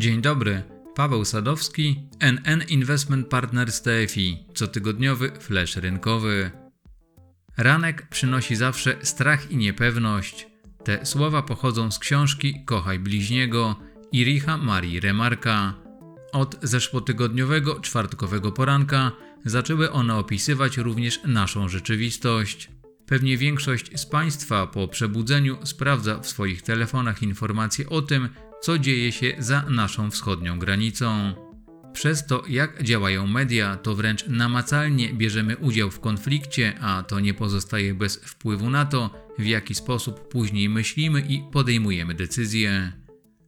[0.00, 0.62] Dzień dobry,
[0.94, 6.50] Paweł Sadowski, NN Investment Partners TFI, cotygodniowy flash rynkowy.
[7.56, 10.46] Ranek przynosi zawsze strach i niepewność.
[10.84, 13.76] Te słowa pochodzą z książki Kochaj bliźniego
[14.12, 15.74] Iricha Marii Remarka.
[16.32, 19.12] Od zeszłotygodniowego czwartkowego poranka
[19.44, 22.70] zaczęły one opisywać również naszą rzeczywistość.
[23.06, 28.28] Pewnie większość z Państwa po przebudzeniu sprawdza w swoich telefonach informacje o tym,
[28.62, 31.34] co dzieje się za naszą wschodnią granicą.
[31.92, 37.34] Przez to, jak działają media, to wręcz namacalnie bierzemy udział w konflikcie, a to nie
[37.34, 42.92] pozostaje bez wpływu na to, w jaki sposób później myślimy i podejmujemy decyzje.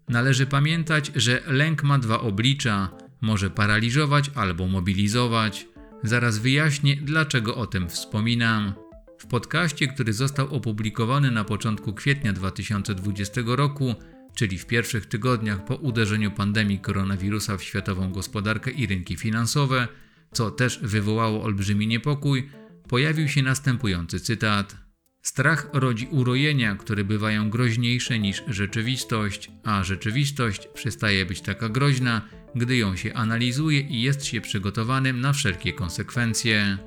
[0.08, 5.66] Należy pamiętać, że lęk ma dwa oblicza: może paraliżować albo mobilizować.
[6.02, 8.72] Zaraz wyjaśnię, dlaczego o tym wspominam.
[9.18, 13.94] W podcaście, który został opublikowany na początku kwietnia 2020 roku,
[14.34, 19.88] czyli w pierwszych tygodniach po uderzeniu pandemii koronawirusa w światową gospodarkę i rynki finansowe,
[20.32, 22.48] co też wywołało olbrzymi niepokój,
[22.88, 24.76] pojawił się następujący cytat:
[25.22, 32.76] Strach rodzi urojenia, które bywają groźniejsze niż rzeczywistość, a rzeczywistość przestaje być taka groźna, gdy
[32.76, 36.78] ją się analizuje i jest się przygotowanym na wszelkie konsekwencje.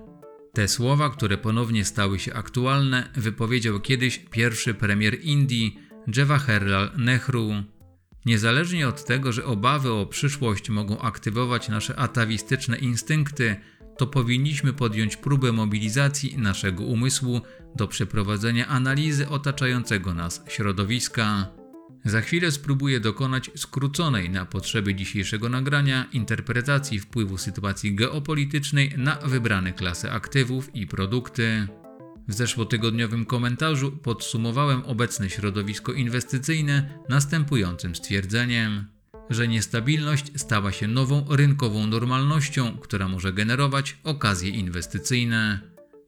[0.53, 7.63] Te słowa, które ponownie stały się aktualne, wypowiedział kiedyś pierwszy premier Indii, Jawaharlal Nehru.
[8.25, 13.55] Niezależnie od tego, że obawy o przyszłość mogą aktywować nasze atawistyczne instynkty,
[13.97, 17.41] to powinniśmy podjąć próbę mobilizacji naszego umysłu
[17.75, 21.47] do przeprowadzenia analizy otaczającego nas środowiska.
[22.05, 29.73] Za chwilę spróbuję dokonać skróconej na potrzeby dzisiejszego nagrania interpretacji wpływu sytuacji geopolitycznej na wybrane
[29.73, 31.67] klasy aktywów i produkty.
[32.27, 38.85] W zeszłotygodniowym komentarzu podsumowałem obecne środowisko inwestycyjne następującym stwierdzeniem,
[39.29, 45.59] że niestabilność stała się nową rynkową normalnością, która może generować okazje inwestycyjne.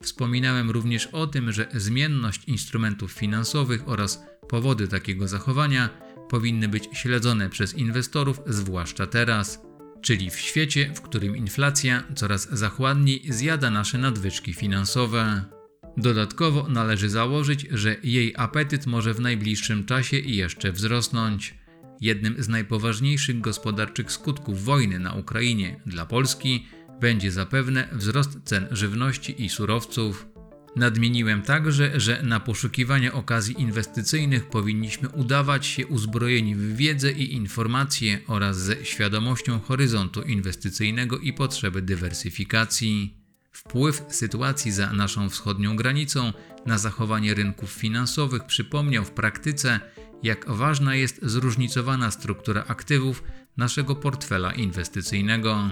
[0.03, 5.89] Wspominałem również o tym, że zmienność instrumentów finansowych oraz powody takiego zachowania
[6.29, 9.61] powinny być śledzone przez inwestorów, zwłaszcza teraz,
[10.01, 15.56] czyli w świecie, w którym inflacja coraz zachładniej zjada nasze nadwyżki finansowe.
[15.97, 21.56] Dodatkowo należy założyć, że jej apetyt może w najbliższym czasie jeszcze wzrosnąć.
[22.02, 26.66] Jednym z najpoważniejszych gospodarczych skutków wojny na Ukrainie dla Polski
[27.02, 30.28] będzie zapewne wzrost cen żywności i surowców.
[30.75, 38.19] Nadmieniłem także, że na poszukiwanie okazji inwestycyjnych powinniśmy udawać się uzbrojeni w wiedzę i informacje
[38.28, 43.26] oraz ze świadomością horyzontu inwestycyjnego i potrzeby dywersyfikacji.
[43.57, 46.34] Wpływ sytuacji za naszą wschodnią granicą
[46.66, 49.79] na zachowanie rynków finansowych przypomniał w praktyce,
[50.23, 53.23] jak ważna jest zróżnicowana struktura aktywów
[53.57, 55.69] naszego portfela inwestycyjnego.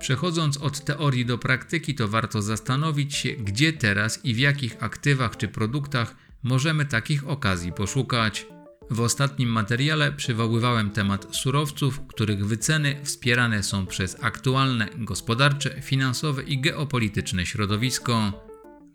[0.00, 5.36] Przechodząc od teorii do praktyki, to warto zastanowić się, gdzie teraz i w jakich aktywach
[5.36, 8.46] czy produktach możemy takich okazji poszukać.
[8.92, 16.60] W ostatnim materiale przywoływałem temat surowców, których wyceny wspierane są przez aktualne gospodarcze, finansowe i
[16.60, 18.32] geopolityczne środowisko.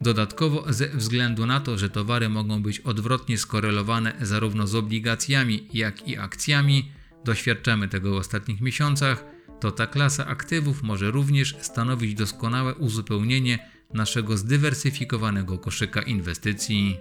[0.01, 6.07] Dodatkowo, ze względu na to, że towary mogą być odwrotnie skorelowane zarówno z obligacjami, jak
[6.07, 6.91] i akcjami,
[7.25, 9.23] doświadczamy tego w ostatnich miesiącach,
[9.59, 16.97] to ta klasa aktywów może również stanowić doskonałe uzupełnienie naszego zdywersyfikowanego koszyka inwestycji.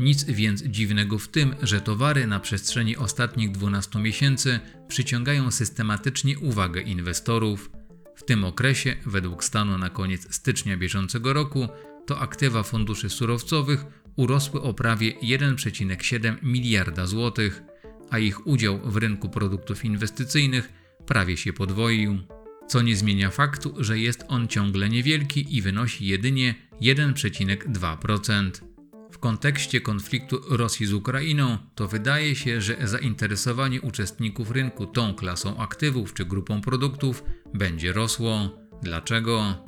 [0.00, 6.80] Nic więc dziwnego w tym, że towary na przestrzeni ostatnich 12 miesięcy przyciągają systematycznie uwagę
[6.80, 7.70] inwestorów.
[8.16, 11.68] W tym okresie, według stanu na koniec stycznia bieżącego roku,
[12.06, 13.84] to aktywa funduszy surowcowych
[14.16, 17.62] urosły o prawie 1,7 miliarda złotych,
[18.10, 20.72] a ich udział w rynku produktów inwestycyjnych
[21.06, 22.18] prawie się podwoił.
[22.68, 28.69] Co nie zmienia faktu, że jest on ciągle niewielki i wynosi jedynie 1,2%.
[29.10, 35.58] W kontekście konfliktu Rosji z Ukrainą, to wydaje się, że zainteresowanie uczestników rynku tą klasą
[35.58, 37.24] aktywów czy grupą produktów
[37.54, 38.50] będzie rosło.
[38.82, 39.64] Dlaczego?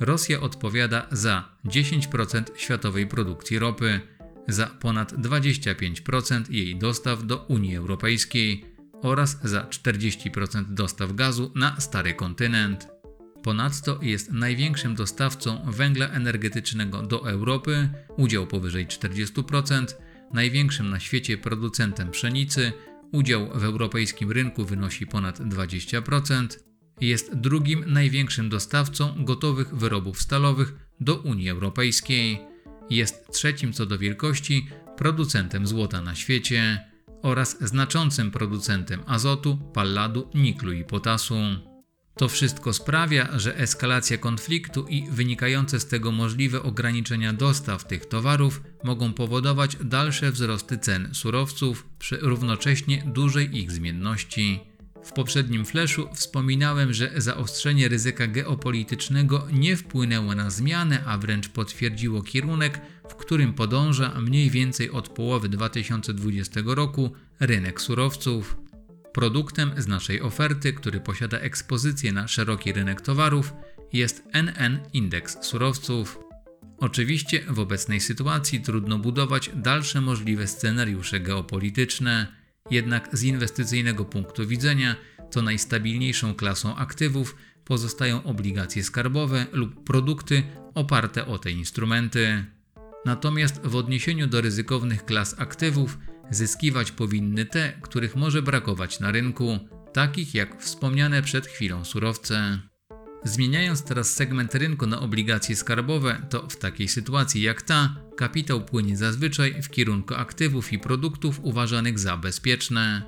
[0.00, 4.00] Rosja odpowiada za 10% światowej produkcji ropy,
[4.48, 8.64] za ponad 25% jej dostaw do Unii Europejskiej
[9.02, 12.88] oraz za 40% dostaw gazu na stary kontynent.
[13.42, 19.86] Ponadto jest największym dostawcą węgla energetycznego do Europy, udział powyżej 40%,
[20.32, 22.72] największym na świecie producentem pszenicy,
[23.12, 26.46] udział w europejskim rynku wynosi ponad 20%,
[27.00, 32.40] jest drugim największym dostawcą gotowych wyrobów stalowych do Unii Europejskiej,
[32.90, 36.84] jest trzecim co do wielkości producentem złota na świecie
[37.22, 41.34] oraz znaczącym producentem azotu, palladu, niklu i potasu.
[42.16, 48.62] To wszystko sprawia, że eskalacja konfliktu i wynikające z tego możliwe ograniczenia dostaw tych towarów
[48.84, 54.60] mogą powodować dalsze wzrosty cen surowców przy równocześnie dużej ich zmienności.
[55.04, 62.22] W poprzednim fleszu wspominałem, że zaostrzenie ryzyka geopolitycznego nie wpłynęło na zmianę, a wręcz potwierdziło
[62.22, 68.56] kierunek, w którym podąża mniej więcej od połowy 2020 roku rynek surowców.
[69.16, 73.52] Produktem z naszej oferty, który posiada ekspozycję na szeroki rynek towarów,
[73.92, 76.18] jest NN Indeks Surowców.
[76.78, 82.26] Oczywiście w obecnej sytuacji trudno budować dalsze możliwe scenariusze geopolityczne,
[82.70, 84.96] jednak z inwestycyjnego punktu widzenia
[85.30, 90.42] to najstabilniejszą klasą aktywów pozostają obligacje skarbowe lub produkty
[90.74, 92.44] oparte o te instrumenty.
[93.04, 95.98] Natomiast w odniesieniu do ryzykownych klas aktywów
[96.30, 99.58] zyskiwać powinny te, których może brakować na rynku,
[99.92, 102.58] takich jak wspomniane przed chwilą surowce.
[103.24, 108.96] Zmieniając teraz segment rynku na obligacje skarbowe, to w takiej sytuacji jak ta, kapitał płynie
[108.96, 113.02] zazwyczaj w kierunku aktywów i produktów uważanych za bezpieczne.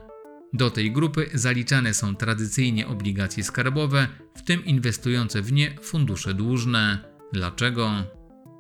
[0.53, 6.99] Do tej grupy zaliczane są tradycyjnie obligacje skarbowe, w tym inwestujące w nie fundusze dłużne.
[7.33, 8.18] Dlaczego?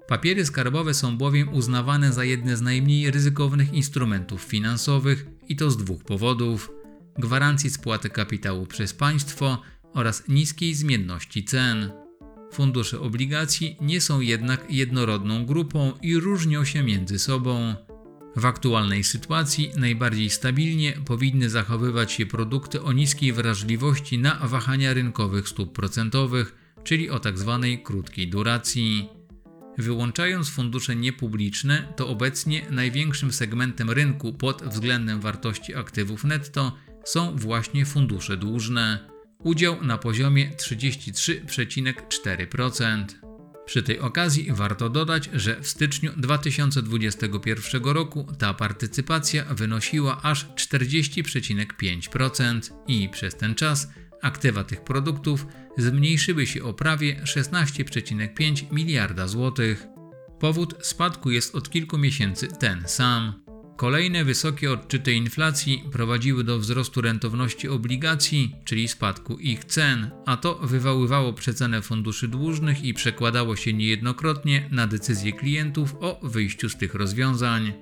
[0.08, 5.76] Papiery skarbowe są bowiem uznawane za jedne z najmniej ryzykownych instrumentów finansowych i to z
[5.76, 6.70] dwóch powodów:
[7.18, 9.62] gwarancji spłaty kapitału przez państwo
[9.94, 11.90] oraz niskiej zmienności cen.
[12.52, 17.74] Fundusze obligacji nie są jednak jednorodną grupą i różnią się między sobą.
[18.36, 25.48] W aktualnej sytuacji najbardziej stabilnie powinny zachowywać się produkty o niskiej wrażliwości na wahania rynkowych
[25.48, 26.54] stóp procentowych,
[26.84, 27.58] czyli o tzw.
[27.62, 29.17] Tak krótkiej duracji.
[29.78, 37.86] Wyłączając fundusze niepubliczne, to obecnie największym segmentem rynku pod względem wartości aktywów netto są właśnie
[37.86, 39.08] fundusze dłużne.
[39.38, 43.04] Udział na poziomie 33,4%.
[43.66, 52.72] Przy tej okazji warto dodać, że w styczniu 2021 roku ta partycypacja wynosiła aż 40,5%
[52.86, 53.88] i przez ten czas
[54.22, 59.86] aktywa tych produktów zmniejszyły się o prawie 16,5 miliarda złotych.
[60.40, 63.48] Powód spadku jest od kilku miesięcy ten sam.
[63.78, 70.54] Kolejne wysokie odczyty inflacji prowadziły do wzrostu rentowności obligacji, czyli spadku ich cen, a to
[70.54, 76.94] wywoływało przecenę funduszy dłużnych i przekładało się niejednokrotnie na decyzje klientów o wyjściu z tych
[76.94, 77.72] rozwiązań.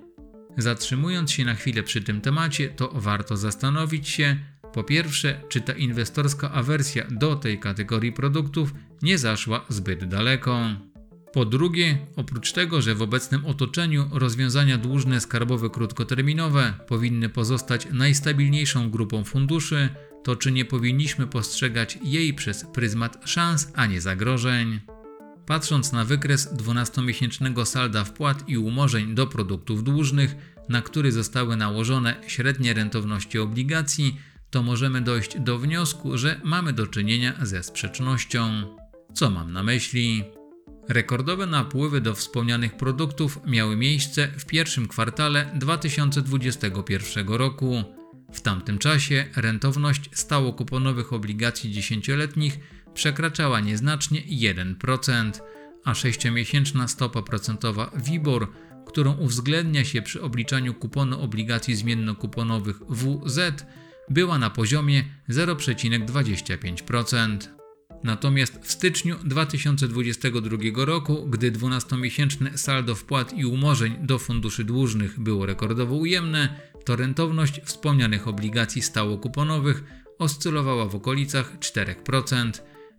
[0.58, 4.36] Zatrzymując się na chwilę przy tym temacie, to warto zastanowić się,
[4.76, 10.60] po pierwsze, czy ta inwestorska awersja do tej kategorii produktów nie zaszła zbyt daleko.
[11.32, 18.90] Po drugie, oprócz tego, że w obecnym otoczeniu rozwiązania dłużne skarbowe krótkoterminowe powinny pozostać najstabilniejszą
[18.90, 19.88] grupą funduszy,
[20.24, 24.80] to czy nie powinniśmy postrzegać jej przez pryzmat szans, a nie zagrożeń?
[25.46, 30.36] Patrząc na wykres 12-miesięcznego salda wpłat i umorzeń do produktów dłużnych,
[30.68, 34.16] na który zostały nałożone średnie rentowności obligacji,
[34.56, 38.62] to możemy dojść do wniosku, że mamy do czynienia ze sprzecznością.
[39.14, 40.24] Co mam na myśli?
[40.88, 47.84] Rekordowe napływy do wspomnianych produktów miały miejsce w pierwszym kwartale 2021 roku.
[48.32, 52.58] W tamtym czasie rentowność stałokuponowych obligacji dziesięcioletnich
[52.94, 55.30] przekraczała nieznacznie 1%,
[55.84, 58.52] a 6-miesięczna stopa procentowa WIBOR,
[58.86, 63.66] którą uwzględnia się przy obliczaniu kuponu obligacji zmiennokuponowych WZ,
[64.10, 67.38] była na poziomie 0,25%.
[68.04, 75.46] Natomiast w styczniu 2022 roku, gdy 12-miesięczne saldo wpłat i umorzeń do funduszy dłużnych było
[75.46, 79.84] rekordowo ujemne, to rentowność wspomnianych obligacji stałokuponowych
[80.18, 82.50] oscylowała w okolicach 4%.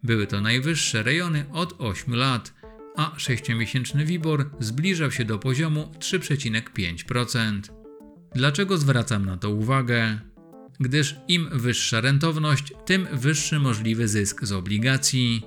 [0.04, 2.54] Były to najwyższe rejony od 8 lat,
[2.98, 7.62] a 6-miesięczny WIBOR zbliżał się do poziomu 3,5%.
[8.36, 10.27] Dlaczego zwracam na to uwagę?
[10.80, 15.42] Gdyż im wyższa rentowność, tym wyższy możliwy zysk z obligacji.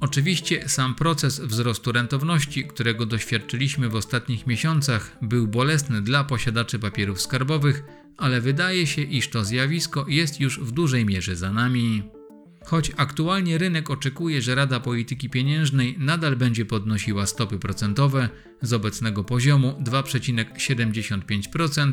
[0.00, 7.20] Oczywiście sam proces wzrostu rentowności, którego doświadczyliśmy w ostatnich miesiącach, był bolesny dla posiadaczy papierów
[7.20, 7.82] skarbowych,
[8.16, 12.02] ale wydaje się, iż to zjawisko jest już w dużej mierze za nami.
[12.64, 18.28] Choć aktualnie rynek oczekuje, że Rada Polityki Pieniężnej nadal będzie podnosiła stopy procentowe
[18.62, 21.92] z obecnego poziomu 2,75%,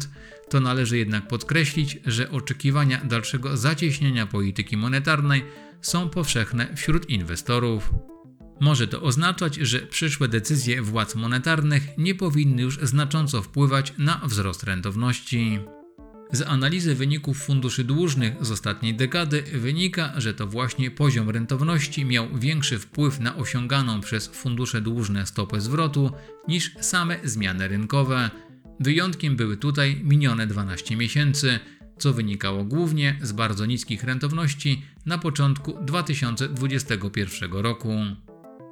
[0.50, 5.44] to należy jednak podkreślić, że oczekiwania dalszego zacieśnienia polityki monetarnej
[5.82, 7.92] są powszechne wśród inwestorów.
[8.60, 14.64] Może to oznaczać, że przyszłe decyzje władz monetarnych nie powinny już znacząco wpływać na wzrost
[14.64, 15.60] rentowności.
[16.32, 22.38] Z analizy wyników funduszy dłużnych z ostatniej dekady wynika, że to właśnie poziom rentowności miał
[22.38, 26.12] większy wpływ na osiąganą przez fundusze dłużne stopę zwrotu
[26.48, 28.30] niż same zmiany rynkowe.
[28.80, 31.60] Wyjątkiem były tutaj minione 12 miesięcy,
[32.00, 37.94] co wynikało głównie z bardzo niskich rentowności na początku 2021 roku.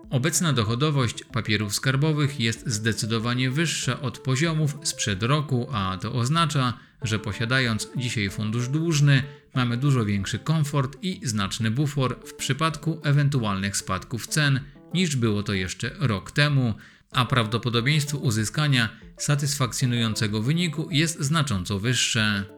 [0.09, 7.19] Obecna dochodowość papierów skarbowych jest zdecydowanie wyższa od poziomów sprzed roku, a to oznacza, że
[7.19, 9.23] posiadając dzisiaj fundusz dłużny,
[9.55, 14.59] mamy dużo większy komfort i znaczny bufor w przypadku ewentualnych spadków cen
[14.93, 16.73] niż było to jeszcze rok temu,
[17.11, 22.56] a prawdopodobieństwo uzyskania satysfakcjonującego wyniku jest znacząco wyższe.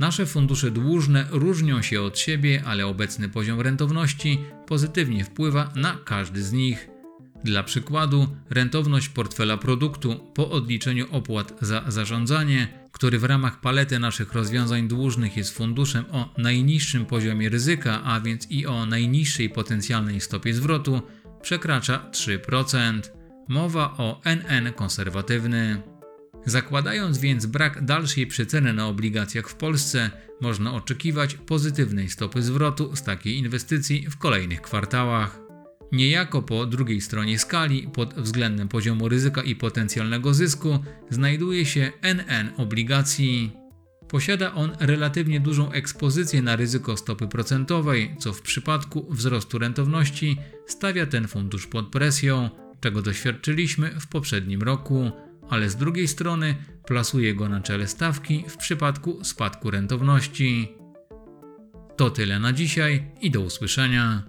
[0.00, 6.42] Nasze fundusze dłużne różnią się od siebie, ale obecny poziom rentowności pozytywnie wpływa na każdy
[6.42, 6.88] z nich.
[7.44, 14.32] Dla przykładu, rentowność portfela produktu po odliczeniu opłat za zarządzanie, który w ramach palety naszych
[14.32, 20.54] rozwiązań dłużnych jest funduszem o najniższym poziomie ryzyka, a więc i o najniższej potencjalnej stopie
[20.54, 21.02] zwrotu,
[21.42, 23.00] przekracza 3%.
[23.48, 25.82] Mowa o NN konserwatywny.
[26.46, 33.02] Zakładając więc brak dalszej przeceny na obligacjach w Polsce, można oczekiwać pozytywnej stopy zwrotu z
[33.02, 35.40] takiej inwestycji w kolejnych kwartałach.
[35.92, 40.78] Niejako po drugiej stronie skali, pod względem poziomu ryzyka i potencjalnego zysku,
[41.10, 43.52] znajduje się NN obligacji.
[44.08, 51.06] Posiada on relatywnie dużą ekspozycję na ryzyko stopy procentowej, co w przypadku wzrostu rentowności stawia
[51.06, 55.10] ten fundusz pod presją, czego doświadczyliśmy w poprzednim roku
[55.50, 56.54] ale z drugiej strony
[56.86, 60.76] plasuje go na czele stawki w przypadku spadku rentowności.
[61.96, 64.22] To tyle na dzisiaj i do usłyszenia.